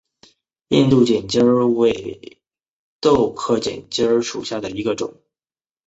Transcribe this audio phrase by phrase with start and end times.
[0.69, 2.41] 印度锦鸡儿为
[3.01, 5.21] 豆科锦鸡儿属下的一个种。